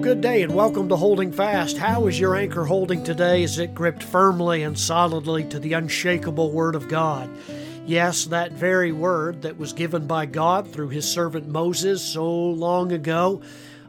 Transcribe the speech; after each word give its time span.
Good 0.00 0.20
day 0.20 0.42
and 0.42 0.54
welcome 0.54 0.88
to 0.88 0.96
Holding 0.96 1.32
Fast. 1.32 1.76
How 1.76 2.06
is 2.06 2.20
your 2.20 2.36
anchor 2.36 2.64
holding 2.64 3.02
today? 3.02 3.42
Is 3.42 3.58
it 3.58 3.74
gripped 3.74 4.02
firmly 4.02 4.62
and 4.62 4.78
solidly 4.78 5.42
to 5.44 5.58
the 5.58 5.72
unshakable 5.72 6.52
Word 6.52 6.76
of 6.76 6.88
God? 6.88 7.28
Yes, 7.84 8.24
that 8.26 8.52
very 8.52 8.92
word 8.92 9.42
that 9.42 9.58
was 9.58 9.72
given 9.72 10.06
by 10.06 10.26
God 10.26 10.72
through 10.72 10.90
his 10.90 11.10
servant 11.10 11.48
Moses 11.48 12.00
so 12.00 12.24
long 12.24 12.92
ago 12.92 13.42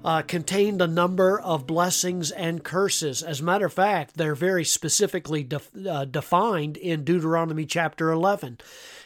uh, 0.03 0.23
contained 0.23 0.81
a 0.81 0.87
number 0.87 1.39
of 1.39 1.67
blessings 1.67 2.31
and 2.31 2.63
curses. 2.63 3.21
As 3.21 3.39
a 3.39 3.43
matter 3.43 3.67
of 3.67 3.73
fact, 3.73 4.15
they're 4.15 4.35
very 4.35 4.65
specifically 4.65 5.47
uh, 5.87 6.05
defined 6.05 6.75
in 6.77 7.03
Deuteronomy 7.03 7.65
chapter 7.65 8.11
11. 8.11 8.57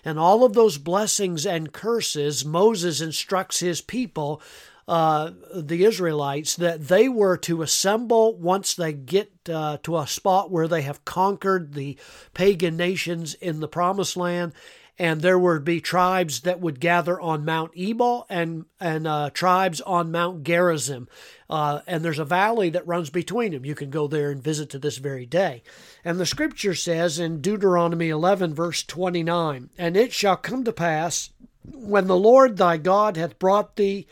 And 0.06 0.18
all 0.18 0.44
of 0.44 0.54
those 0.54 0.78
blessings 0.78 1.46
and 1.46 1.74
curses, 1.74 2.46
Moses 2.46 3.02
instructs 3.02 3.60
his 3.60 3.82
people 3.82 4.42
uh, 4.88 5.32
the 5.56 5.86
Israelites 5.86 6.56
that 6.56 6.88
they 6.88 7.08
were 7.08 7.38
to 7.38 7.62
assemble 7.62 8.38
once 8.38 8.76
they 8.76 8.94
get 8.94 9.32
uh, 9.50 9.78
to 9.84 9.98
a 9.98 10.08
spot 10.08 10.52
where 10.52 10.68
they 10.68 10.82
have 10.82 11.06
conquered 11.06 11.74
the 11.74 11.98
pagan 12.34 12.76
nations 12.76 13.34
in 13.36 13.60
the 13.60 13.68
promised 13.68 14.18
land 14.18 14.54
and 15.00 15.22
there 15.22 15.40
would 15.40 15.64
be 15.64 15.82
tribes 15.82 16.42
that 16.42 16.60
would 16.60 16.80
gather 16.80 17.20
on 17.20 17.46
Mount 17.46 17.72
Ebal 17.76 18.26
and 18.30 18.66
and 18.80 19.08
uh, 19.08 19.32
tribes 19.32 19.82
on 19.82 20.12
Mount 20.12 20.44
Gerizim. 20.44 21.08
Uh, 21.50 21.82
and 21.88 22.04
there's 22.04 22.20
a 22.20 22.26
valley 22.26 22.70
that 22.70 22.88
runs 22.88 23.10
between 23.10 23.52
them. 23.52 23.66
You 23.66 23.76
can 23.76 23.90
go 23.90 24.08
there 24.08 24.32
and 24.32 24.44
visit 24.44 24.70
to 24.70 24.80
this 24.80 24.98
very 24.98 25.26
day. 25.26 25.64
And 26.06 26.20
the 26.20 26.26
scripture 26.26 26.76
says 26.76 27.20
in 27.20 27.42
Deuteronomy 27.42 28.10
11, 28.10 28.54
verse 28.54 28.84
29, 28.84 29.70
And 29.78 29.98
it 29.98 30.14
shall 30.14 30.38
come 30.38 30.64
to 30.64 30.74
pass 30.74 31.32
when 31.64 32.08
the 32.08 32.18
Lord 32.18 32.58
thy 32.58 32.78
God 32.78 33.18
hath 33.18 33.40
brought 33.40 33.76
thee 33.76 34.08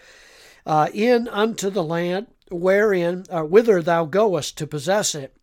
uh, 0.66 0.90
in 0.94 1.28
unto 1.28 1.70
the 1.70 1.84
land 1.84 2.28
wherein, 2.50 3.26
uh, 3.30 3.44
whither 3.44 3.82
thou 3.82 4.06
goest 4.06 4.58
to 4.58 4.68
possess 4.68 5.16
it, 5.16 5.36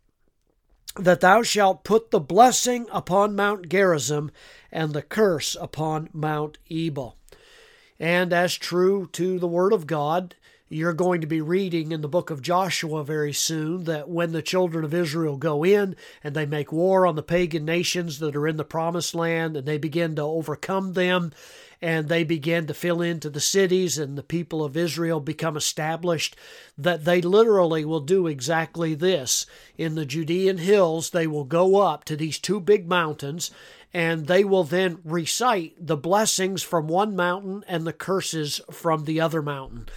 that 0.97 1.21
thou 1.21 1.43
shalt 1.43 1.85
put 1.85 2.11
the 2.11 2.21
blessing 2.21 2.87
upon 2.91 3.37
Mount 3.37 3.69
Gerizim 3.69 4.31
and 4.71 4.93
the 4.93 5.03
curse 5.03 5.57
upon 5.61 6.09
Mount 6.13 6.59
Ebal. 6.71 7.17
And 8.01 8.33
as 8.33 8.55
true 8.55 9.09
to 9.13 9.39
the 9.39 9.49
Word 9.49 9.73
of 9.73 9.87
God, 9.87 10.35
you're 10.69 10.93
going 10.93 11.21
to 11.23 11.27
be 11.27 11.41
reading 11.41 11.93
in 11.93 12.03
the 12.03 12.09
book 12.09 12.31
of 12.31 12.43
Joshua 12.43 13.03
very 13.03 13.33
soon 13.33 13.85
that 13.85 14.09
when 14.09 14.33
the 14.33 14.43
children 14.43 14.85
of 14.85 14.93
Israel 14.93 15.37
go 15.37 15.65
in 15.65 15.97
and 16.23 16.35
they 16.35 16.47
make 16.47 16.73
war 16.73 17.07
on 17.07 17.17
the 17.17 17.23
pagan 17.23 17.65
nations 17.65 18.19
that 18.19 18.37
are 18.37 18.47
in 18.47 18.59
the 18.59 18.65
promised 18.65 19.15
land 19.15 19.57
and 19.57 19.67
they 19.67 19.79
begin 19.79 20.15
to 20.17 20.23
overcome 20.23 20.93
them 20.93 21.33
and 21.81 22.09
they 22.09 22.25
begin 22.25 22.67
to 22.67 22.75
fill 22.75 23.01
into 23.01 23.31
the 23.31 23.41
cities 23.41 23.99
and 23.99 24.19
the 24.19 24.23
people 24.23 24.65
of 24.65 24.77
Israel 24.77 25.21
become 25.21 25.57
established, 25.57 26.37
that 26.77 27.05
they 27.05 27.23
literally 27.23 27.85
will 27.85 28.01
do 28.01 28.27
exactly 28.27 28.95
this. 28.95 29.47
In 29.77 29.95
the 29.95 30.05
Judean 30.05 30.59
hills, 30.59 31.11
they 31.11 31.27
will 31.27 31.45
go 31.45 31.77
up 31.77 32.05
to 32.05 32.17
these 32.17 32.39
two 32.39 32.61
big 32.61 32.89
mountains 32.89 33.51
and 33.95 34.27
they 34.27 34.45
will 34.45 34.65
then 34.65 34.99
recite 35.05 35.75
the 35.79 35.97
blessings 35.97 36.63
from 36.63 36.89
one 36.89 37.17
mountain 37.17 37.65
and 37.69 37.87
the 37.87 37.93
curses 37.93 38.61
from 38.71 39.05
the 39.05 39.21
other 39.21 39.41
mountain. 39.41 39.89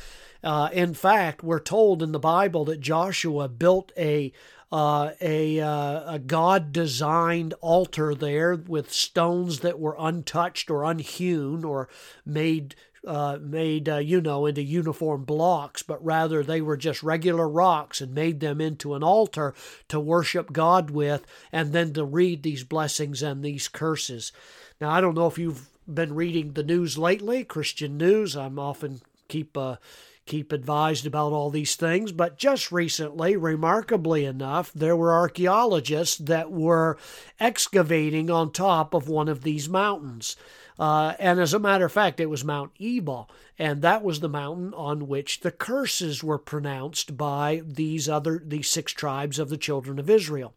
Uh, 0.43 0.69
in 0.73 0.93
fact, 0.93 1.43
we're 1.43 1.59
told 1.59 2.01
in 2.01 2.11
the 2.11 2.19
Bible 2.19 2.65
that 2.65 2.79
Joshua 2.79 3.47
built 3.47 3.91
a 3.97 4.31
uh, 4.71 5.11
a, 5.19 5.59
uh, 5.59 6.13
a 6.13 6.19
God 6.19 6.71
designed 6.71 7.53
altar 7.59 8.15
there 8.15 8.55
with 8.55 8.89
stones 8.89 9.59
that 9.59 9.79
were 9.79 9.97
untouched 9.99 10.71
or 10.71 10.85
unhewn 10.85 11.65
or 11.65 11.89
made 12.25 12.75
uh, 13.05 13.39
made, 13.41 13.89
uh, 13.89 13.97
you 13.97 14.21
know, 14.21 14.45
into 14.45 14.61
uniform 14.61 15.23
blocks, 15.23 15.81
but 15.81 16.03
rather 16.05 16.43
they 16.43 16.61
were 16.61 16.77
just 16.77 17.01
regular 17.01 17.49
rocks 17.49 17.99
and 17.99 18.13
made 18.13 18.39
them 18.39 18.61
into 18.61 18.93
an 18.93 19.03
altar 19.03 19.55
to 19.87 19.99
worship 19.99 20.53
God 20.53 20.91
with 20.91 21.25
and 21.51 21.73
then 21.73 21.93
to 21.93 22.05
read 22.05 22.43
these 22.43 22.63
blessings 22.63 23.23
and 23.23 23.43
these 23.43 23.67
curses. 23.67 24.31
Now, 24.79 24.91
I 24.91 25.01
don't 25.01 25.15
know 25.15 25.25
if 25.25 25.39
you've 25.39 25.67
been 25.91 26.13
reading 26.13 26.53
the 26.53 26.63
news 26.63 26.95
lately, 26.95 27.43
Christian 27.43 27.97
news. 27.97 28.37
I'm 28.37 28.59
often 28.59 29.01
keep 29.27 29.57
uh, 29.57 29.77
keep 30.25 30.51
advised 30.51 31.05
about 31.05 31.33
all 31.33 31.49
these 31.49 31.75
things. 31.75 32.11
But 32.11 32.37
just 32.37 32.71
recently, 32.71 33.35
remarkably 33.35 34.25
enough, 34.25 34.71
there 34.73 34.95
were 34.95 35.13
archaeologists 35.13 36.17
that 36.17 36.51
were 36.51 36.97
excavating 37.39 38.29
on 38.29 38.51
top 38.51 38.93
of 38.93 39.09
one 39.09 39.27
of 39.27 39.43
these 39.43 39.67
mountains. 39.67 40.35
Uh, 40.79 41.13
and 41.19 41.39
as 41.39 41.53
a 41.53 41.59
matter 41.59 41.85
of 41.85 41.91
fact, 41.91 42.19
it 42.19 42.29
was 42.29 42.43
Mount 42.43 42.71
Ebal, 42.79 43.29
and 43.59 43.81
that 43.81 44.03
was 44.03 44.19
the 44.19 44.29
mountain 44.29 44.73
on 44.73 45.07
which 45.07 45.41
the 45.41 45.51
curses 45.51 46.23
were 46.23 46.39
pronounced 46.39 47.15
by 47.17 47.61
these 47.63 48.09
other 48.09 48.41
these 48.43 48.67
six 48.67 48.91
tribes 48.91 49.37
of 49.37 49.49
the 49.49 49.57
children 49.57 49.99
of 49.99 50.09
Israel. 50.09 50.55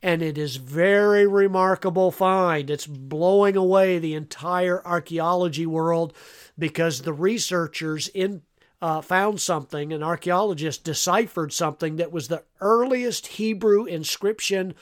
And 0.00 0.22
it 0.22 0.38
is 0.38 0.56
very 0.56 1.26
remarkable 1.26 2.12
find. 2.12 2.70
It's 2.70 2.86
blowing 2.86 3.56
away 3.56 3.98
the 3.98 4.14
entire 4.14 4.80
archaeology 4.86 5.66
world 5.66 6.14
because 6.56 7.02
the 7.02 7.12
researchers 7.12 8.08
in 8.08 8.42
uh, 8.80 9.00
found 9.00 9.40
something, 9.40 9.92
an 9.92 10.02
archaeologist 10.02 10.84
deciphered 10.84 11.52
something 11.52 11.96
that 11.96 12.12
was 12.12 12.28
the 12.28 12.44
earliest 12.60 13.26
Hebrew 13.26 13.84
inscription 13.84 14.74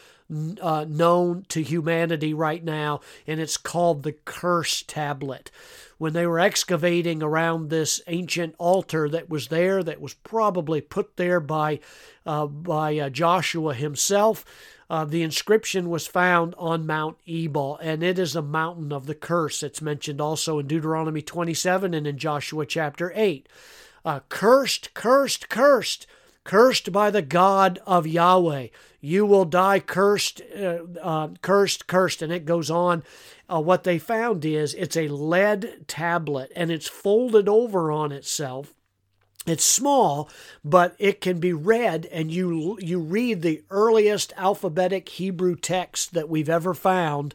uh, 0.61 0.85
known 0.89 1.47
to 1.49 1.63
humanity 1.63 2.35
right 2.35 2.63
now, 2.63 3.01
and 3.27 3.41
it's 3.41 3.57
called 3.57 4.03
the 4.03 4.13
Curse 4.13 4.83
Tablet. 4.83 5.51
When 5.99 6.13
they 6.13 6.27
were 6.27 6.41
excavating 6.41 7.23
around 7.23 7.71
this 7.71 8.03
ancient 8.07 8.55
altar 8.59 9.09
that 9.09 9.31
was 9.31 9.49
there, 9.49 9.83
that 9.83 10.01
was 10.01 10.15
probably 10.15 10.81
put 10.81 11.17
there 11.17 11.41
by 11.41 11.81
uh, 12.27 12.47
by 12.47 12.99
uh, 12.99 13.09
Joshua 13.09 13.73
himself, 13.73 14.45
uh, 14.91 15.05
the 15.05 15.23
inscription 15.23 15.89
was 15.89 16.07
found 16.07 16.55
on 16.59 16.87
Mount 16.87 17.17
Ebal, 17.27 17.79
and 17.81 18.03
it 18.03 18.19
is 18.19 18.37
a 18.37 18.43
mountain 18.43 18.93
of 18.93 19.07
the 19.07 19.15
curse. 19.15 19.63
It's 19.63 19.81
mentioned 19.81 20.21
also 20.21 20.59
in 20.59 20.67
Deuteronomy 20.67 21.23
27 21.23 21.95
and 21.95 22.07
in 22.07 22.19
Joshua 22.19 22.67
chapter 22.67 23.13
8 23.15 23.49
uh, 24.07 24.21
cursed, 24.29 24.95
cursed, 24.95 25.49
cursed, 25.49 26.07
cursed 26.45 26.93
by 26.93 27.11
the 27.11 27.23
God 27.23 27.81
of 27.85 28.07
Yahweh. 28.07 28.69
You 29.01 29.27
will 29.27 29.45
die 29.45 29.81
cursed, 29.81 30.41
uh, 30.57 30.79
uh, 31.03 31.29
cursed, 31.43 31.89
cursed. 31.89 32.23
And 32.23 32.33
it 32.33 32.47
goes 32.47 32.71
on. 32.71 33.03
Uh, 33.53 33.61
what 33.61 33.85
they 33.85 33.99
found 33.99 34.45
is 34.45 34.75
it's 34.75 34.97
a 34.97 35.09
lead 35.09 35.85
tablet 35.87 36.51
and 36.57 36.71
it's 36.71 36.89
folded 36.89 37.49
over 37.49 37.93
on 37.93 38.13
itself. 38.13 38.73
It's 39.47 39.65
small, 39.65 40.29
but 40.65 40.97
it 40.99 41.21
can 41.21 41.39
be 41.39 41.53
read, 41.53 42.07
and 42.07 42.33
you 42.33 42.77
you 42.81 42.99
read 42.99 43.43
the 43.43 43.63
earliest 43.71 44.33
alphabetic 44.37 45.09
Hebrew 45.09 45.55
text 45.55 46.15
that 46.15 46.29
we've 46.29 46.49
ever 46.49 46.75
found 46.75 47.33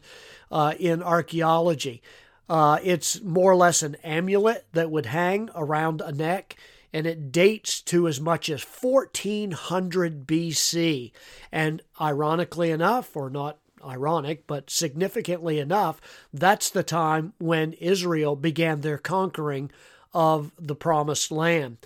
uh, 0.50 0.74
in 0.78 1.02
archaeology. 1.02 2.02
Uh, 2.52 2.78
it's 2.82 3.22
more 3.22 3.50
or 3.50 3.56
less 3.56 3.82
an 3.82 3.94
amulet 4.04 4.66
that 4.74 4.90
would 4.90 5.06
hang 5.06 5.48
around 5.54 6.02
a 6.02 6.12
neck, 6.12 6.54
and 6.92 7.06
it 7.06 7.32
dates 7.32 7.80
to 7.80 8.06
as 8.06 8.20
much 8.20 8.50
as 8.50 8.62
1400 8.62 10.26
BC. 10.26 11.12
And 11.50 11.80
ironically 11.98 12.70
enough, 12.70 13.16
or 13.16 13.30
not 13.30 13.56
ironic, 13.82 14.46
but 14.46 14.68
significantly 14.68 15.58
enough, 15.60 15.98
that's 16.30 16.68
the 16.68 16.82
time 16.82 17.32
when 17.38 17.72
Israel 17.72 18.36
began 18.36 18.82
their 18.82 18.98
conquering 18.98 19.70
of 20.12 20.52
the 20.58 20.76
promised 20.76 21.32
land. 21.32 21.78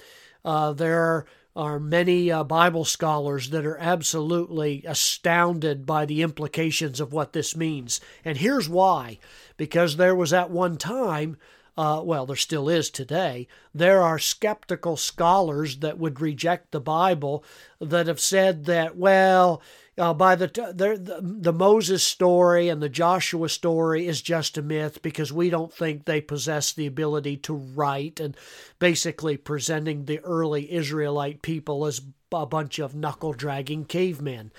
Uh, 0.45 0.73
there 0.73 1.27
are 1.57 1.81
many 1.81 2.31
uh, 2.31 2.45
Bible 2.45 2.85
scholars 2.85 3.51
that 3.51 3.65
are 3.65 3.79
absolutely 3.79 4.85
astounded 4.87 5.87
by 5.87 6.05
the 6.05 6.23
implications 6.23 7.01
of 7.01 7.13
what 7.13 7.33
this 7.33 7.57
means. 7.57 8.01
And 8.25 8.37
here's 8.37 8.69
why 8.69 9.19
because 9.57 9.97
there 9.97 10.15
was 10.15 10.33
at 10.33 10.51
one 10.51 10.77
time, 10.77 11.39
uh, 11.79 12.03
well, 12.05 12.27
there 12.27 12.37
still 12.37 12.69
is 12.69 12.91
today, 12.91 13.49
there 13.75 14.03
are 14.03 14.19
skeptical 14.19 14.97
scholars 14.97 15.79
that 15.79 15.99
would 15.99 16.21
reject 16.21 16.73
the 16.73 16.81
Bible 16.81 17.43
that 17.81 18.07
have 18.07 18.21
said 18.21 18.67
that, 18.67 18.97
well, 18.97 19.63
uh, 19.99 20.13
by 20.13 20.35
the, 20.35 20.49
t- 20.49 20.73
the 20.73 21.21
the 21.21 21.53
Moses 21.53 22.03
story 22.03 22.69
and 22.69 22.83
the 22.83 22.89
Joshua 22.89 23.49
story 23.49 24.07
is 24.07 24.21
just 24.21 24.59
a 24.59 24.63
myth 24.63 25.01
because 25.03 25.33
we 25.33 25.49
don't 25.49 25.73
think 25.73 26.05
they 26.05 26.21
possess 26.21 26.73
the 26.73 26.87
ability 26.87 27.37
to 27.39 27.55
write 27.55 28.21
and 28.21 28.37
basically 28.79 29.37
presenting 29.37 30.05
the 30.05 30.21
early 30.21 30.71
Israelite 30.73 31.43
people 31.43 31.87
as 31.87 32.03
a 32.33 32.47
bunch 32.47 32.79
of 32.79 32.95
knuckle 32.95 33.33
dragging 33.33 33.85
cavemen 33.85 34.53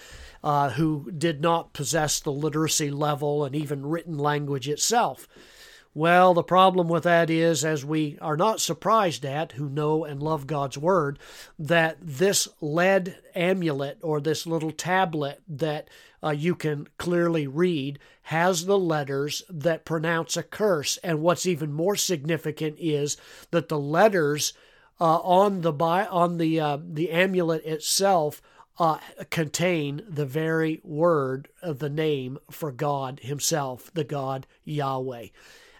uh, 0.43 0.71
who 0.71 1.11
did 1.11 1.41
not 1.41 1.73
possess 1.73 2.19
the 2.19 2.31
literacy 2.31 2.89
level 2.89 3.43
and 3.43 3.55
even 3.55 3.85
written 3.85 4.17
language 4.17 4.67
itself. 4.67 5.27
Well, 5.97 6.35
the 6.35 6.43
problem 6.43 6.89
with 6.89 7.05
that 7.05 7.31
is, 7.31 7.65
as 7.65 7.83
we 7.83 8.19
are 8.21 8.37
not 8.37 8.61
surprised 8.61 9.25
at, 9.25 9.53
who 9.53 9.67
know 9.67 10.05
and 10.05 10.21
love 10.21 10.45
God's 10.45 10.77
Word, 10.77 11.17
that 11.57 11.97
this 11.99 12.47
lead 12.61 13.17
amulet 13.33 13.97
or 14.03 14.21
this 14.21 14.45
little 14.45 14.69
tablet 14.69 15.41
that 15.47 15.89
uh, 16.23 16.29
you 16.29 16.53
can 16.53 16.87
clearly 16.99 17.47
read 17.47 17.97
has 18.21 18.67
the 18.67 18.77
letters 18.77 19.41
that 19.49 19.85
pronounce 19.85 20.37
a 20.37 20.43
curse. 20.43 20.97
And 20.97 21.23
what's 21.23 21.47
even 21.47 21.73
more 21.73 21.95
significant 21.95 22.75
is 22.77 23.17
that 23.49 23.67
the 23.67 23.79
letters 23.79 24.53
uh, 25.01 25.17
on 25.21 25.61
the 25.61 25.73
on 25.73 26.37
the 26.37 26.59
uh, 26.59 26.77
the 26.79 27.09
amulet 27.09 27.65
itself 27.65 28.39
uh, 28.77 28.99
contain 29.31 30.03
the 30.07 30.27
very 30.27 30.79
word 30.83 31.47
of 31.63 31.79
the 31.79 31.89
name 31.89 32.37
for 32.51 32.71
God 32.71 33.21
Himself, 33.23 33.89
the 33.95 34.03
God 34.03 34.45
Yahweh. 34.63 35.29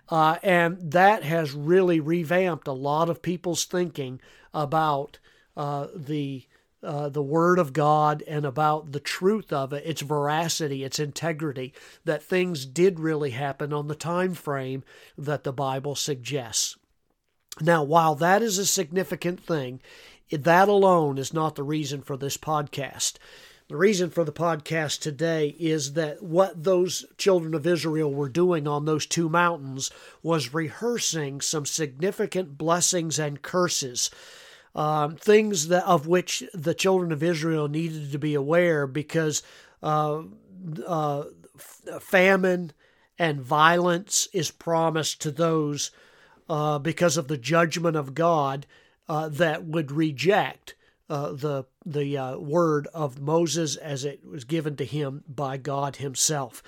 Uh, 0.10 0.38
and 0.42 0.92
that 0.92 1.24
has 1.24 1.54
really 1.54 2.00
revamped 2.00 2.68
a 2.68 2.74
lot 2.74 3.10
of 3.10 3.22
people's 3.22 3.66
thinking 3.66 4.22
about 4.54 5.20
uh, 5.56 5.88
the 5.96 6.46
uh, 6.84 7.10
the 7.10 7.24
Word 7.24 7.58
of 7.58 7.74
God 7.74 8.24
and 8.28 8.46
about 8.46 8.92
the 8.92 9.00
truth 9.00 9.52
of 9.52 9.74
it, 9.74 9.84
its 9.86 10.02
veracity, 10.02 10.84
its 10.84 11.00
integrity, 11.00 11.74
that 12.06 12.22
things 12.22 12.68
did 12.68 13.00
really 13.00 13.32
happen 13.32 13.74
on 13.74 13.88
the 13.88 13.96
time 13.96 14.36
frame 14.36 14.84
that 15.18 15.44
the 15.44 15.52
Bible 15.52 15.96
suggests. 15.96 16.78
Now, 17.60 17.84
while 17.84 18.14
that 18.16 18.44
is 18.44 18.60
a 18.60 18.66
significant 18.66 19.44
thing, 19.44 19.82
that 20.32 20.68
alone 20.68 21.18
is 21.18 21.34
not 21.34 21.56
the 21.56 21.64
reason 21.64 22.04
for 22.04 22.16
this 22.16 22.38
podcast. 22.38 23.14
The 23.70 23.76
reason 23.76 24.12
for 24.12 24.24
the 24.24 24.32
podcast 24.32 25.02
today 25.02 25.54
is 25.60 25.92
that 25.94 26.24
what 26.24 26.64
those 26.64 27.06
children 27.18 27.54
of 27.54 27.68
Israel 27.68 28.14
were 28.14 28.30
doing 28.30 28.66
on 28.66 28.86
those 28.86 29.06
two 29.06 29.28
mountains 29.28 29.92
was 30.24 30.54
rehearsing 30.54 31.42
some 31.42 31.66
significant 31.66 32.58
blessings 32.58 33.20
and 33.20 33.42
curses. 33.42 34.10
Um, 34.74 35.18
things 35.18 35.68
that 35.68 35.84
of 35.86 36.08
which 36.08 36.46
the 36.54 36.74
children 36.74 37.12
of 37.12 37.22
Israel 37.22 37.68
needed 37.68 38.14
to 38.14 38.18
be 38.18 38.36
aware 38.36 38.88
because 38.88 39.44
uh, 39.84 40.22
uh, 40.86 41.24
famine 42.00 42.72
and 43.20 43.42
violence 43.42 44.30
is 44.32 44.50
promised 44.50 45.20
to 45.24 45.32
those 45.32 45.92
uh, 46.48 46.80
because 46.80 47.18
of 47.18 47.28
the 47.28 47.38
judgment 47.38 47.98
of 47.98 48.16
God 48.16 48.66
uh, 49.10 49.28
that 49.28 49.66
would 49.66 49.92
reject 49.92 50.76
uh, 51.10 51.32
the 51.32 51.66
the 51.86 52.18
uh, 52.18 52.38
word 52.38 52.88
of 52.94 53.20
Moses 53.20 53.76
as 53.76 54.04
it 54.04 54.26
was 54.26 54.44
given 54.44 54.76
to 54.78 54.86
him 54.86 55.24
by 55.28 55.58
God 55.58 55.98
Himself. 55.98 56.62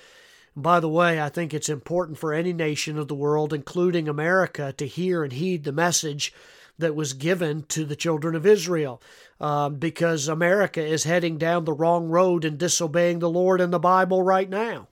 And 0.54 0.64
by 0.64 0.80
the 0.80 0.88
way, 0.88 1.20
I 1.20 1.28
think 1.28 1.52
it's 1.52 1.68
important 1.68 2.18
for 2.18 2.32
any 2.32 2.52
nation 2.52 2.98
of 2.98 3.08
the 3.08 3.14
world, 3.14 3.52
including 3.52 4.08
America, 4.08 4.72
to 4.76 4.86
hear 4.86 5.22
and 5.22 5.32
heed 5.32 5.64
the 5.64 5.72
message 5.72 6.32
that 6.78 6.94
was 6.94 7.12
given 7.12 7.62
to 7.64 7.84
the 7.84 7.96
children 7.96 8.34
of 8.34 8.46
Israel, 8.46 9.02
um, 9.38 9.76
because 9.76 10.28
America 10.28 10.84
is 10.84 11.04
heading 11.04 11.36
down 11.36 11.64
the 11.64 11.72
wrong 11.72 12.08
road 12.08 12.44
and 12.44 12.58
disobeying 12.58 13.18
the 13.18 13.30
Lord 13.30 13.60
and 13.60 13.72
the 13.72 13.78
Bible 13.78 14.22
right 14.22 14.48
now. 14.48 14.88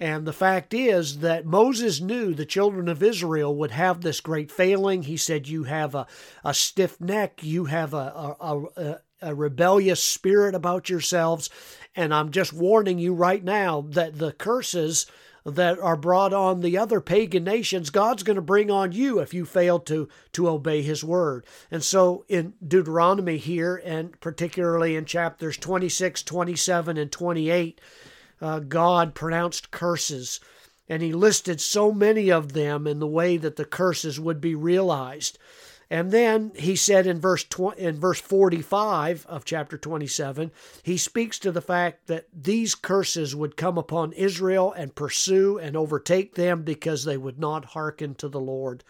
And 0.00 0.26
the 0.26 0.32
fact 0.32 0.74
is 0.74 1.18
that 1.18 1.46
Moses 1.46 2.00
knew 2.00 2.34
the 2.34 2.46
children 2.46 2.88
of 2.88 3.02
Israel 3.02 3.54
would 3.54 3.70
have 3.70 4.00
this 4.00 4.20
great 4.20 4.50
failing. 4.50 5.04
He 5.04 5.16
said, 5.16 5.46
You 5.46 5.64
have 5.64 5.94
a, 5.94 6.06
a 6.44 6.52
stiff 6.52 7.00
neck, 7.00 7.42
you 7.42 7.66
have 7.66 7.94
a, 7.94 8.36
a, 8.40 8.62
a, 8.76 9.00
a 9.22 9.34
rebellious 9.34 10.02
spirit 10.02 10.54
about 10.54 10.88
yourselves. 10.88 11.48
And 11.94 12.12
I'm 12.12 12.30
just 12.30 12.52
warning 12.52 12.98
you 12.98 13.14
right 13.14 13.42
now 13.42 13.82
that 13.90 14.18
the 14.18 14.32
curses 14.32 15.06
that 15.46 15.78
are 15.78 15.96
brought 15.96 16.32
on 16.32 16.60
the 16.60 16.78
other 16.78 17.00
pagan 17.00 17.44
nations, 17.44 17.90
God's 17.90 18.22
going 18.22 18.36
to 18.36 18.42
bring 18.42 18.70
on 18.70 18.92
you 18.92 19.18
if 19.18 19.34
you 19.34 19.44
fail 19.44 19.78
to, 19.80 20.08
to 20.32 20.48
obey 20.48 20.82
His 20.82 21.04
word. 21.04 21.44
And 21.70 21.84
so 21.84 22.24
in 22.28 22.54
Deuteronomy 22.66 23.36
here, 23.36 23.80
and 23.84 24.18
particularly 24.20 24.96
in 24.96 25.04
chapters 25.04 25.58
26, 25.58 26.22
27, 26.22 26.96
and 26.96 27.12
28, 27.12 27.80
uh, 28.44 28.58
God 28.58 29.14
pronounced 29.14 29.70
curses, 29.70 30.38
and 30.86 31.02
he 31.02 31.14
listed 31.14 31.62
so 31.62 31.92
many 31.92 32.30
of 32.30 32.52
them 32.52 32.86
in 32.86 32.98
the 32.98 33.06
way 33.06 33.38
that 33.38 33.56
the 33.56 33.64
curses 33.64 34.20
would 34.20 34.38
be 34.38 34.54
realized. 34.54 35.38
And 35.88 36.10
then 36.10 36.52
he 36.54 36.76
said 36.76 37.06
in 37.06 37.18
verse 37.18 37.46
in 37.78 37.98
verse 37.98 38.20
45 38.20 39.24
of 39.30 39.46
chapter 39.46 39.78
27, 39.78 40.50
he 40.82 40.98
speaks 40.98 41.38
to 41.38 41.52
the 41.52 41.62
fact 41.62 42.06
that 42.08 42.26
these 42.34 42.74
curses 42.74 43.34
would 43.34 43.56
come 43.56 43.78
upon 43.78 44.12
Israel 44.12 44.74
and 44.74 44.94
pursue 44.94 45.56
and 45.56 45.74
overtake 45.74 46.34
them 46.34 46.64
because 46.64 47.04
they 47.04 47.16
would 47.16 47.38
not 47.38 47.64
hearken 47.64 48.14
to 48.16 48.28
the 48.28 48.40
Lord. 48.40 48.84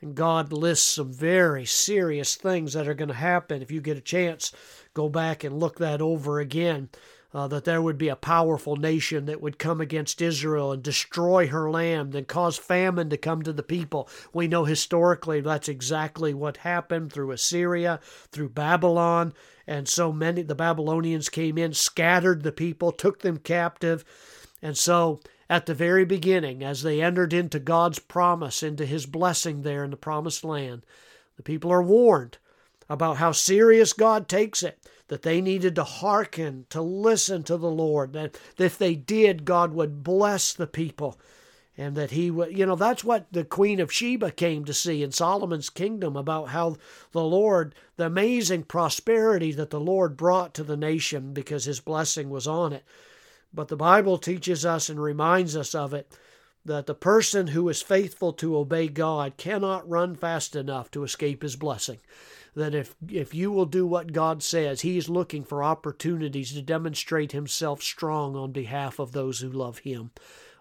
And 0.00 0.14
God 0.14 0.52
lists 0.52 0.86
some 0.86 1.12
very 1.12 1.64
serious 1.64 2.36
things 2.36 2.74
that 2.74 2.86
are 2.86 2.94
going 2.94 3.08
to 3.08 3.14
happen. 3.14 3.62
If 3.62 3.72
you 3.72 3.80
get 3.80 3.96
a 3.96 4.02
chance, 4.02 4.52
go 4.94 5.08
back 5.08 5.42
and 5.42 5.58
look 5.58 5.78
that 5.78 6.00
over 6.00 6.38
again 6.38 6.88
uh, 7.36 7.46
that 7.46 7.64
there 7.64 7.82
would 7.82 7.98
be 7.98 8.08
a 8.08 8.16
powerful 8.16 8.76
nation 8.76 9.26
that 9.26 9.42
would 9.42 9.58
come 9.58 9.78
against 9.78 10.22
Israel 10.22 10.72
and 10.72 10.82
destroy 10.82 11.46
her 11.48 11.70
land 11.70 12.14
and 12.14 12.26
cause 12.26 12.56
famine 12.56 13.10
to 13.10 13.18
come 13.18 13.42
to 13.42 13.52
the 13.52 13.62
people. 13.62 14.08
We 14.32 14.48
know 14.48 14.64
historically 14.64 15.42
that's 15.42 15.68
exactly 15.68 16.32
what 16.32 16.56
happened 16.56 17.12
through 17.12 17.32
Assyria, 17.32 18.00
through 18.32 18.48
Babylon, 18.48 19.34
and 19.66 19.86
so 19.86 20.12
many 20.12 20.40
the 20.40 20.54
Babylonians 20.54 21.28
came 21.28 21.58
in, 21.58 21.74
scattered 21.74 22.42
the 22.42 22.52
people, 22.52 22.90
took 22.90 23.20
them 23.20 23.36
captive. 23.36 24.02
And 24.62 24.74
so 24.74 25.20
at 25.50 25.66
the 25.66 25.74
very 25.74 26.06
beginning, 26.06 26.64
as 26.64 26.82
they 26.82 27.02
entered 27.02 27.34
into 27.34 27.58
God's 27.58 27.98
promise, 27.98 28.62
into 28.62 28.86
his 28.86 29.04
blessing 29.04 29.60
there 29.60 29.84
in 29.84 29.90
the 29.90 29.98
promised 29.98 30.42
land, 30.42 30.86
the 31.36 31.42
people 31.42 31.70
are 31.70 31.82
warned 31.82 32.38
about 32.88 33.16
how 33.16 33.32
serious 33.32 33.92
God 33.92 34.28
takes 34.28 34.62
it 34.62 34.78
that 35.08 35.22
they 35.22 35.40
needed 35.40 35.74
to 35.76 35.84
hearken, 35.84 36.66
to 36.70 36.82
listen 36.82 37.42
to 37.44 37.56
the 37.56 37.70
Lord, 37.70 38.12
that 38.12 38.38
if 38.58 38.76
they 38.76 38.94
did, 38.94 39.44
God 39.44 39.72
would 39.72 40.02
bless 40.02 40.52
the 40.52 40.66
people. 40.66 41.18
And 41.78 41.94
that 41.94 42.12
he 42.12 42.30
would, 42.30 42.56
you 42.56 42.64
know, 42.64 42.74
that's 42.74 43.04
what 43.04 43.26
the 43.30 43.44
Queen 43.44 43.80
of 43.80 43.92
Sheba 43.92 44.30
came 44.30 44.64
to 44.64 44.72
see 44.72 45.02
in 45.02 45.12
Solomon's 45.12 45.68
kingdom 45.68 46.16
about 46.16 46.48
how 46.48 46.76
the 47.12 47.22
Lord, 47.22 47.74
the 47.96 48.06
amazing 48.06 48.62
prosperity 48.62 49.52
that 49.52 49.68
the 49.68 49.78
Lord 49.78 50.16
brought 50.16 50.54
to 50.54 50.64
the 50.64 50.76
nation 50.76 51.34
because 51.34 51.66
his 51.66 51.80
blessing 51.80 52.30
was 52.30 52.46
on 52.46 52.72
it. 52.72 52.82
But 53.52 53.68
the 53.68 53.76
Bible 53.76 54.16
teaches 54.16 54.64
us 54.64 54.88
and 54.88 55.00
reminds 55.00 55.54
us 55.54 55.74
of 55.74 55.92
it 55.92 56.10
that 56.64 56.86
the 56.86 56.94
person 56.94 57.48
who 57.48 57.68
is 57.68 57.82
faithful 57.82 58.32
to 58.32 58.56
obey 58.56 58.88
God 58.88 59.36
cannot 59.36 59.88
run 59.88 60.16
fast 60.16 60.56
enough 60.56 60.90
to 60.92 61.04
escape 61.04 61.42
his 61.42 61.56
blessing 61.56 61.98
that 62.56 62.74
if 62.74 62.96
if 63.08 63.34
you 63.34 63.52
will 63.52 63.66
do 63.66 63.86
what 63.86 64.12
God 64.12 64.42
says, 64.42 64.80
He 64.80 64.96
is 64.96 65.08
looking 65.10 65.44
for 65.44 65.62
opportunities 65.62 66.52
to 66.54 66.62
demonstrate 66.62 67.32
Himself 67.32 67.82
strong 67.82 68.34
on 68.34 68.50
behalf 68.50 68.98
of 68.98 69.12
those 69.12 69.40
who 69.40 69.50
love 69.50 69.78
Him. 69.78 70.10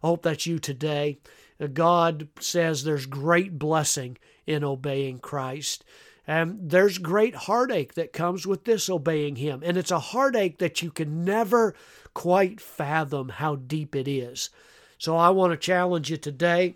I 0.04 0.08
hope 0.08 0.22
that's 0.24 0.46
you 0.46 0.60
today. 0.60 1.20
Uh, 1.60 1.68
God 1.68 2.28
says 2.40 2.84
there's 2.84 3.06
great 3.06 3.58
blessing 3.58 4.18
in 4.46 4.64
obeying 4.64 5.20
Christ. 5.20 5.84
And 6.28 6.72
there's 6.72 6.98
great 6.98 7.36
heartache 7.36 7.94
that 7.94 8.12
comes 8.12 8.48
with 8.48 8.64
disobeying 8.64 9.38
Him. 9.38 9.62
And 9.64 9.78
it's 9.78 9.92
a 9.92 10.00
heartache 10.00 10.58
that 10.58 10.82
you 10.82 10.92
can 10.92 11.24
never 11.24 11.76
quite 12.14 12.60
fathom 12.60 13.30
how 13.30 13.56
deep 13.56 13.96
it 13.96 14.08
is. 14.08 14.50
So 14.98 15.16
I 15.16 15.30
want 15.30 15.54
to 15.54 15.58
challenge 15.58 16.10
you 16.10 16.18
today 16.18 16.76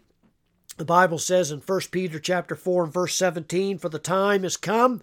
the 0.80 0.86
Bible 0.86 1.20
says 1.20 1.52
in 1.52 1.60
1 1.60 1.82
Peter 1.92 2.20
chapter 2.20 2.56
4 2.56 2.86
and 2.86 2.94
verse 2.94 3.14
17, 3.16 3.78
For 3.78 3.90
the 3.90 4.00
time 4.00 4.46
is 4.46 4.56
come 4.56 5.02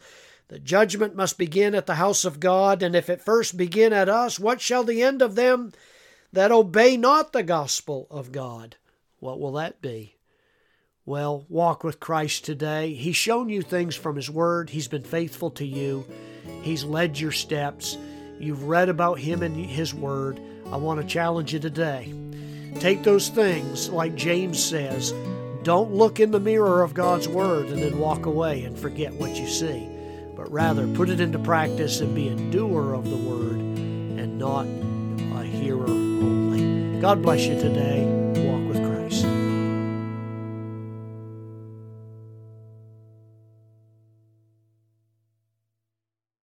that 0.49 0.65
judgment 0.65 1.15
must 1.15 1.37
begin 1.37 1.75
at 1.75 1.85
the 1.85 1.97
house 1.97 2.25
of 2.25 2.41
God, 2.41 2.83
and 2.83 2.97
if 2.97 3.11
it 3.11 3.21
first 3.21 3.59
begin 3.59 3.93
at 3.93 4.09
us, 4.09 4.41
what 4.41 4.63
shall 4.63 4.85
the 4.85 5.03
end 5.03 5.21
of 5.21 5.35
them 5.35 5.73
that 6.33 6.51
obey 6.51 6.97
not 6.97 7.33
the 7.33 7.43
gospel 7.43 8.07
of 8.11 8.33
God? 8.33 8.77
What 9.21 9.39
will 9.39 9.53
that 9.53 9.83
be? 9.83 10.17
Well, 11.05 11.45
walk 11.51 11.85
with 11.85 12.01
Christ 12.01 12.47
today. 12.47 12.95
He's 12.95 13.17
shown 13.17 13.51
you 13.51 13.61
things 13.61 13.95
from 13.95 14.17
His 14.17 14.31
Word. 14.31 14.71
He's 14.71 14.89
been 14.89 15.05
faithful 15.05 15.51
to 15.53 15.67
you. 15.67 16.07
He's 16.63 16.85
led 16.85 17.19
your 17.19 17.33
steps. 17.33 17.99
You've 18.41 18.65
read 18.65 18.89
about 18.89 19.19
Him 19.19 19.43
and 19.43 19.55
His 19.55 19.93
Word. 19.93 20.41
I 20.73 20.79
want 20.79 21.03
to 21.03 21.07
challenge 21.07 21.53
you 21.53 21.61
today. 21.61 22.15
Take 22.81 23.03
those 23.03 23.29
things, 23.29 23.91
like 23.91 24.15
James 24.15 24.63
says, 24.63 25.13
don't 25.67 25.93
look 25.93 26.21
in 26.21 26.31
the 26.31 26.39
mirror 26.39 26.85
of 26.85 26.95
God's 26.95 27.27
Word 27.27 27.67
and 27.71 27.83
then 27.83 27.99
walk 27.99 28.25
away 28.25 28.63
and 28.63 28.79
forget 28.79 29.13
what 29.15 29.35
you 29.35 29.49
see, 29.49 29.89
but 30.37 30.49
rather 30.53 30.87
put 30.87 31.11
it 31.11 31.19
into 31.19 31.41
practice 31.41 31.99
and 31.99 32.15
be 32.15 32.29
a 32.29 32.37
doer 32.53 32.95
of 32.95 33.11
the 33.11 33.17
Word 33.17 33.57
and 33.57 34.39
not 34.39 34.65
a 34.65 35.43
hearer 35.45 35.89
only. 35.89 37.01
God 37.01 37.21
bless 37.21 37.47
you 37.47 37.59
today. 37.59 38.16